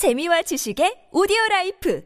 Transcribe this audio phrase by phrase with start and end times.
[0.00, 2.00] 재미와 지식의 오디오 라이프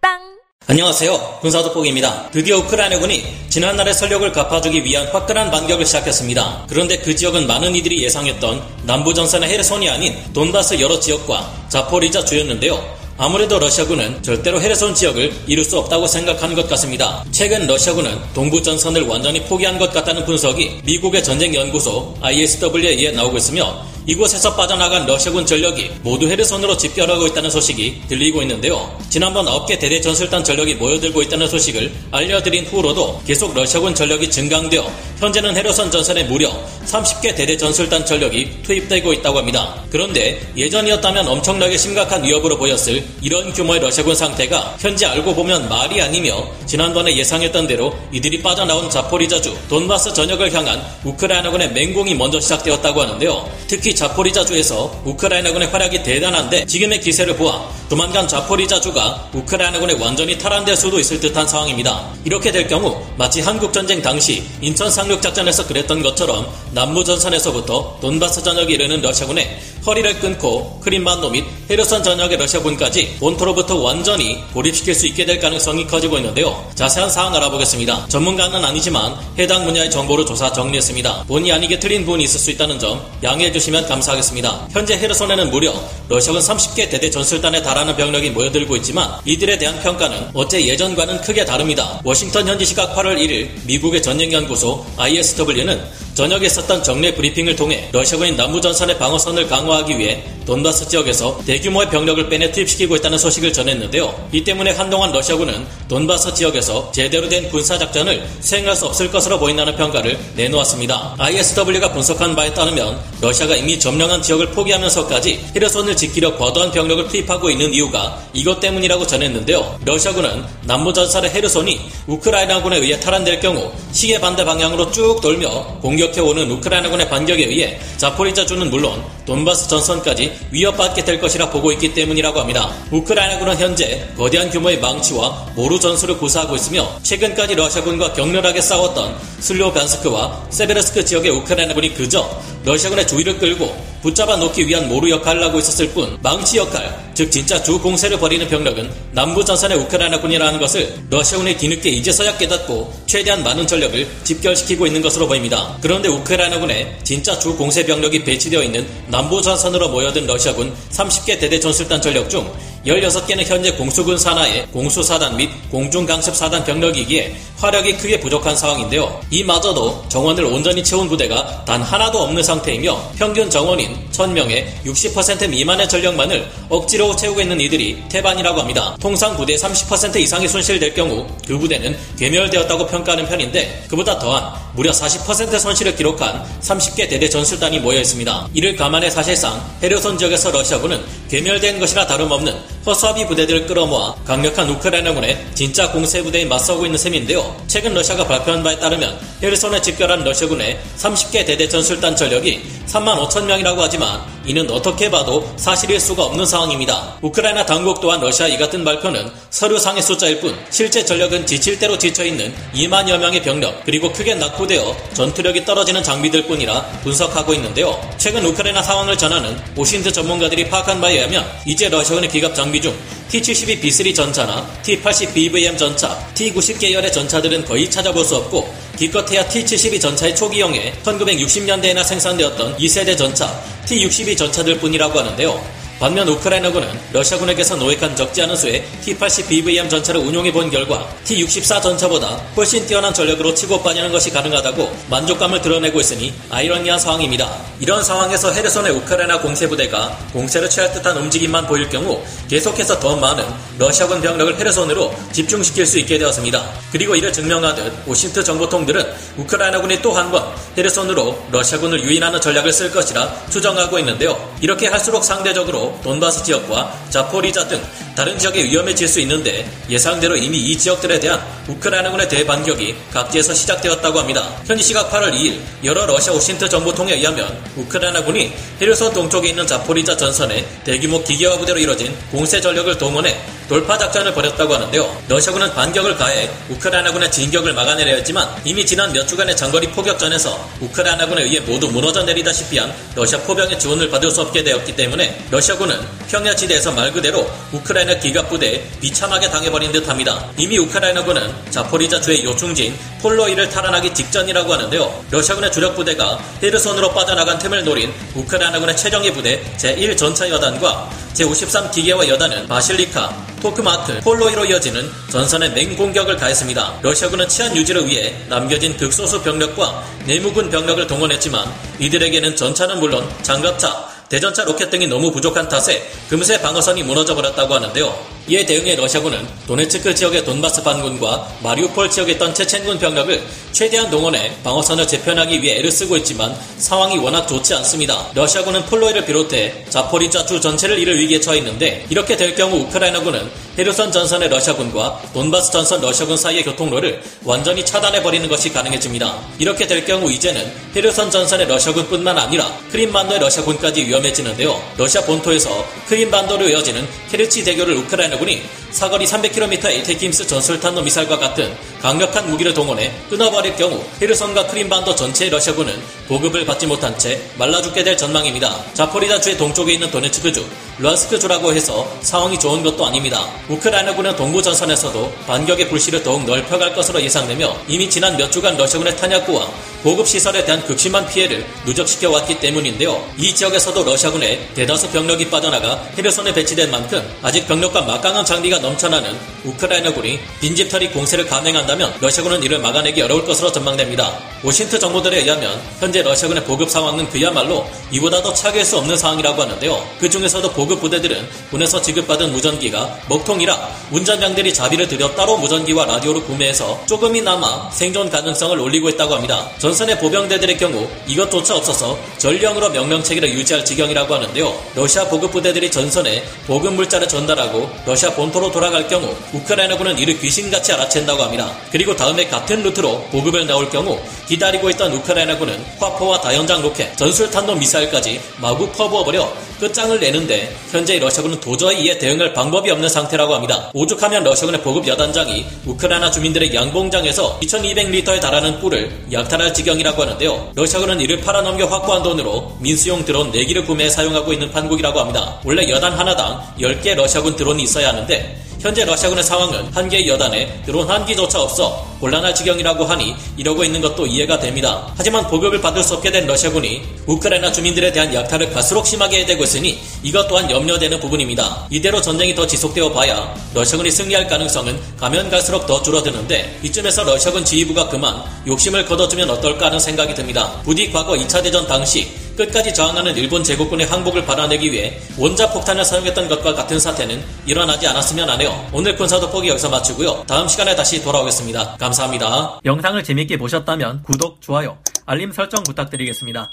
[0.00, 0.18] 팟빵
[0.66, 1.38] 안녕하세요.
[1.42, 2.28] 군사도폭입니다.
[2.32, 6.66] 드디어 우크라이나군이 지난날의 설욕을 갚아주기 위한 화끈한 반격을 시작했습니다.
[6.68, 12.98] 그런데 그 지역은 많은 이들이 예상했던 남부전선의 헤르손이 아닌 돈바스 여러 지역과 자포리자 주였는데요.
[13.16, 17.22] 아무래도 러시아군은 절대로 헤르손 지역을 잃을 수 없다고 생각하는 것 같습니다.
[17.30, 23.36] 최근 러시아군은 동부 전선을 완전히 포기한 것 같다는 분석이 미국의 전쟁 연구소 ISW에 의해 나오고
[23.36, 28.98] 있으며 이곳에서 빠져나간 러시아군 전력이 모두 헤르손으로 집결하고 있다는 소식이 들리고 있는데요.
[29.08, 35.54] 지난번 9개 대대 전술단 전력이 모여들고 있다는 소식을 알려드린 후로도 계속 러시아군 전력이 증강되어 현재는
[35.56, 36.50] 헤르손 전선에 무려
[36.86, 39.82] 30개 대대 전술단 전력이 투입되고 있다고 합니다.
[39.90, 46.48] 그런데 예전이었다면 엄청나게 심각한 위협으로 보였을 이런 규모의 러시아군 상태가 현재 알고 보면 말이 아니며
[46.66, 53.50] 지난번에 예상했던 대로 이들이 빠져나온 자포리자주 돈바스 전역을 향한 우크라이나군의 맹공이 먼저 시작되었다고 하는데요.
[53.66, 61.18] 특히 자포리자주에서 우크라이나군의 활약이 대단한데 지금의 기세를 보아 조만간 자포리자주가 우크라이나군에 완전히 탈환될 수도 있을
[61.20, 62.08] 듯한 상황입니다.
[62.24, 69.58] 이렇게 될 경우 마치 한국전쟁 당시 인천 상륙작전에서 그랬던 것처럼 남부전선에서부터 돈바스 전역에 이르는 러시아군의
[69.86, 75.86] 허리를 끊고 크림 반도 및 헤르선 전역의 러시아군까지 본토로부터 완전히 고립시킬 수 있게 될 가능성이
[75.86, 76.68] 커지고 있는데요.
[76.74, 78.06] 자세한 사항 알아보겠습니다.
[78.08, 81.24] 전문가는 아니지만 해당 분야의 정보를 조사 정리했습니다.
[81.28, 84.68] 본의 아니게 틀린 부분이 있을 수 있다는 점 양해해 주시면 감사하겠습니다.
[84.70, 85.72] 현재 헤르손에는 무려
[86.08, 92.00] 러시아군 30개 대대 전술단에 달하는 병력이 모여들고 있지만 이들에 대한 평가는 어째 예전과는 크게 다릅니다.
[92.04, 95.80] 워싱턴 현지 시각 8월 1일 미국의 전쟁연구소 ISW는
[96.14, 102.50] 저녁에 있었던 정례 브리핑을 통해 러시아군이 남부전선의 방어선을 강화하기 위해 돈바스 지역에서 대규모의 병력을 빼내
[102.50, 104.30] 투입시키고 있다는 소식을 전했는데요.
[104.32, 109.76] 이 때문에 한동안 러시아군은 돈바스 지역에서 제대로 된 군사 작전을 수행할 수 없을 것으로 보인다는
[109.76, 111.14] 평가를 내놓았습니다.
[111.18, 117.72] ISW가 분석한 바에 따르면 러시아가 이미 점령한 지역을 포기하면서까지 헤르손을 지키려 과도한 병력을 투입하고 있는
[117.72, 119.78] 이유가 이것 때문이라고 전했는데요.
[119.84, 127.44] 러시아군은 남부전선의 헤르손이 우크라이나군에 의해 탈환될 경우 시계 반대 방향으로 쭉 돌며 공격해오는 우크라이나군의 반격에
[127.44, 132.72] 의해 자포리자주는 물론 돈바스 전선까지 위협받게 될 것이라 보고 있기 때문이라고 합니다.
[132.90, 141.04] 우크라이나군은 현재 거대한 규모의 망치와 모루 전술을 구사하고 있으며 최근까지 러시아군과 격렬하게 싸웠던 슬로반스크와 세베르스크
[141.04, 142.28] 지역의 우크라이나군이 그저
[142.64, 147.62] 러시아군의 주의를 끌고 붙잡아 놓기 위한 모루 역할을 하고 있었을 뿐 망치 역할, 즉 진짜
[147.62, 154.08] 주 공세를 벌이는 병력은 남부 전선의 우크라이나군이라는 것을 러시아군이 뒤늦게 이제서야 깨닫고 최대한 많은 전력을
[154.24, 155.76] 집결시키고 있는 것으로 보입니다.
[155.82, 162.00] 그런데 우크라이나군의 진짜 주 공세 병력이 배치되어 있는 남부 전선으로 모여든 러시아군 30개 대대 전술단
[162.00, 162.50] 전력 중
[162.86, 169.20] 16개는 현재 공수군 산하의 공수사단 및 공중강습사단 병력이기에 화력이 크게 부족한 상황인데요.
[169.30, 176.50] 이마저도 정원을 온전히 채운 부대가 단 하나도 없는 상태이며 평균 정원인 1000명의 60% 미만의 전력만을
[176.70, 178.96] 억지로 채우고 있는 이들이 태반이라고 합니다.
[178.98, 185.58] 통상 부대 30% 이상이 손실될 경우 그 부대는 괴멸되었다고 평가하는 편인데 그보다 더한 무려 40%
[185.58, 188.48] 손실을 기록한 30개 대대 전술단이 모여 있습니다.
[188.54, 195.90] 이를 감안해 사실상 헤르손 지역에서 러시아군은 괴멸된 것이라 다름없는 허수아비 부대들을 끌어모아 강력한 우크라이나군의 진짜
[195.92, 197.62] 공세 부대에 맞서고 있는 셈인데요.
[197.66, 203.82] 최근 러시아가 발표한 바에 따르면 헤르손에 집결한 러시아군의 30개 대대 전술단 전력이 3만 5천 명이라고
[203.82, 204.20] 하지만
[204.50, 207.18] 이는 어떻게 봐도 사실일 수가 없는 상황입니다.
[207.22, 212.52] 우크라이나 당국 또한 러시아 이 같은 발표는 서류상의 숫자일 뿐 실제 전력은 지칠 대로 지쳐있는
[212.74, 217.96] 2만여 명의 병력 그리고 크게 낙후되어 전투력이 떨어지는 장비들 뿐이라 분석하고 있는데요.
[218.16, 222.92] 최근 우크라이나 상황을 전하는 오신트 전문가들이 파악한 바에 의하면 이제 러시아군의 기갑 장비 중
[223.28, 230.00] T-72 B3 전차나 T-80 BVM 전차, T-90 계열의 전차들은 거의 찾아볼 수 없고 기껏해야 T-72
[230.00, 235.79] 전차의 초기형에 1960년대에나 생산되었던 2세대 전차 T-62 전차들 뿐이라고 하는데요.
[236.00, 242.40] 반면 우크라이나군은 러시아군에게서 노획한 적지 않은 수의 T-80 BVM 전차를 운용해 본 결과 T-64 전차보다
[242.56, 247.54] 훨씬 뛰어난 전력으로 치고 빠지는 것이 가능하다고 만족감을 드러내고 있으니 아이러니한 상황입니다.
[247.80, 253.44] 이런 상황에서 헤르손의 우크라이나 공세부대가 공세를 취할 듯한 움직임만 보일 경우 계속해서 더 많은
[253.78, 256.66] 러시아군 병력을 헤르손으로 집중시킬 수 있게 되었습니다.
[256.92, 259.04] 그리고 이를 증명하듯 오신트 정보통들은
[259.36, 260.44] 우크라이나군이 또 한 번
[260.78, 264.38] 헤르손으로 러시아군을 유인하는 전략을 쓸 것이라 추정하고 있는데요.
[264.62, 267.80] 이렇게 할수록 상대적으로 돈바스 지역과 자포리자 등
[268.14, 274.56] 다른 지역에 위험해질 수 있는데 예상대로 이미 이 지역들에 대한 우크라이나군의 대반격이 각지에서 시작되었다고 합니다.
[274.66, 280.66] 현지 시각 8월 2일 여러 러시아 오신트 정보통에 의하면 우크라이나군이 헤르손 동쪽에 있는 자포리자 전선에
[280.84, 283.36] 대규모 기계화 부대로 이뤄진 공세 전력을 동원해
[283.70, 285.22] 돌파 작전을 벌였다고 하는데요.
[285.28, 291.60] 러시아군은 반격을 가해 우크라이나군의 진격을 막아내려 했지만 이미 지난 몇 주간의 장거리 포격전에서 우크라이나군에 의해
[291.60, 296.90] 모두 무너져 내리다시피 한 러시아 포병의 지원을 받을 수 없게 되었기 때문에 러시아군은 평야 지대에서
[296.90, 300.50] 말 그대로 우크라이나 기갑부대에 비참하게 당해버린 듯합니다.
[300.58, 305.24] 이미 우크라이나군은 자포리자 주의 요충지인 폴로이를 탈환하기 직전이라고 하는데요.
[305.30, 312.26] 러시아군의 주력 부대가 헤르손으로 빠져나간 틈을 노린 우크라이나군의 최정예 부대 제1 전차 여단과 제53 기계화
[312.28, 313.28] 여단은 바실리카,
[313.60, 317.00] 토크마크, 폴로이로 이어지는 전선에 맹공격을 가했습니다.
[317.02, 324.64] 러시아군은 치안 유지를 위해 남겨진 극소수 병력과 내무군 병력을 동원했지만 이들에게는 전차는 물론 장갑차, 대전차
[324.64, 328.39] 로켓 등이 너무 부족한 탓에 금세 방어선이 무너져 버렸다고 하는데요.
[328.50, 335.06] 이에 대응해 러시아군은 도네츠크 지역의 돈바스 반군과 마리우폴 지역에 있던 체첸군 병력을 최대한 동원해 방어선을
[335.06, 338.26] 재편하기 위해 애를 쓰고 있지만 상황이 워낙 좋지 않습니다.
[338.34, 343.48] 러시아군은 폴로이를 비롯해 자포리자 주 전체를 잃을 위기에 처해 있는데 이렇게 될 경우 우크라이나군은
[343.78, 349.38] 헤르선 전선의 러시아군과 돈바스 전선 러시아군 사이의 교통로를 완전히 차단해버리는 것이 가능해집니다.
[349.60, 354.82] 이렇게 될 경우 이제는 헤르선 전선의 러시아군뿐만 아니라 크림반도의 러시아군까지 위험해지는데요.
[354.96, 362.50] 러시아 본토에서 크림반도로 이어지는 케르치 대교를 우크라이나 군이 사거리 300km 에이테킴스 전술탄도 미사일과 같은 강력한
[362.50, 365.94] 무기를 동원해 끊어버릴 경우 헤르선과 크림반도 전체의 러시아군은
[366.26, 368.92] 보급을 받지 못한 채 말라 죽게 될 전망입니다.
[368.94, 370.66] 자포리다주의 동쪽에 있는 도네츠크주,
[371.00, 373.48] 루안스크주라고 해서 상황이 좋은 것도 아닙니다.
[373.68, 379.68] 우크라이나군은 동부 전선에서도 반격의 불씨를 더욱 넓혀갈 것으로 예상되며 이미 지난 몇 주간 러시아군의 탄약구와
[380.02, 383.22] 보급 시설에 대한 극심한 피해를 누적시켜 왔기 때문인데요.
[383.38, 390.38] 이 지역에서도 러시아군의 대다수 병력이 빠져나가 헤르선에 배치된 만큼 아직 병력과 막강한 장비가 넘쳐나는 우크라이나군이
[390.60, 394.49] 빈집털이 공세를 감행한다면 러시아군은 이를 막아내기 어려울 것으로 전망됩니다.
[394.62, 400.06] 오신트 정보들에 의하면 현재 러시아군의 보급 상황은 그야말로 이보다 더 차가울 수 없는 상황이라고 하는데요.
[400.18, 407.00] 그 중에서도 보급 부대들은 군에서 지급받은 무전기가 먹통이라 운전장들이 자비를 들여 따로 무전기와 라디오를 구매해서
[407.06, 409.66] 조금이나마 생존 가능성을 올리고 있다고 합니다.
[409.78, 414.78] 전선의 보병대들의 경우 이것조차 없어서 전령으로 명령 체계를 유지할 지경이라고 하는데요.
[414.94, 421.38] 러시아 보급 부대들이 전선에 보급 물자를 전달하고 러시아 본토로 돌아갈 경우 우크라이나군은 이를 귀신같이 알아챈다고
[421.38, 421.74] 합니다.
[421.90, 428.40] 그리고 다음에 같은 루트로 보급을 나올 경우 기다리고 있던 우크라이나군은 화포와 다연장 로켓, 전술탄도 미사일까지
[428.56, 429.48] 마구 퍼부어버려
[429.78, 433.92] 끝장을 내는데 현재 러시아군은 도저히 이에 대응할 방법이 없는 상태라고 합니다.
[433.94, 440.72] 오죽하면 러시아군의 보급 여단장이 우크라이나 주민들의 양봉장에서 2200리터에 달하는 꿀을 약탈할 지경이라고 하는데요.
[440.74, 445.60] 러시아군은 이를 팔아넘겨 확보한 돈으로 민수용 드론 4기를 구매해 사용하고 있는 판국이라고 합니다.
[445.64, 451.08] 원래 여단 하나당 10개 러시아군 드론이 있어야 하는데 현재 러시아군의 상황은 한 개의 여단에 드론
[451.08, 455.12] 한 기조차 없어 곤란할 지경이라고 하니 이러고 있는 것도 이해가 됩니다.
[455.16, 460.00] 하지만 보급을 받을 수 없게 된 러시아군이 우크라이나 주민들에 대한 약탈을 갈수록 심하게 해대고 있으니
[460.22, 461.86] 이것 또한 염려되는 부분입니다.
[461.90, 468.08] 이대로 전쟁이 더 지속되어 봐야 러시아군이 승리할 가능성은 가면 갈수록 더 줄어드는데 이쯤에서 러시아군 지휘부가
[468.08, 470.72] 그만 욕심을 거둬주면 어떨까 하는 생각이 듭니다.
[470.84, 472.28] 부디 과거 2차 대전 당시
[472.60, 478.50] 끝까지 저항하는 일본 제국군의 항복을 받아내기 위해 원자 폭탄을 사용했던 것과 같은 사태는 일어나지 않았으면
[478.50, 478.86] 하네요.
[478.92, 480.44] 오늘 군사 돋보기 여기서 마치고요.
[480.46, 481.96] 다음 시간에 다시 돌아오겠습니다.
[481.96, 482.80] 감사합니다.
[482.84, 486.70] 영상을 재밌게 보셨다면 구독, 좋아요, 알림 설정 부탁드리겠습니다.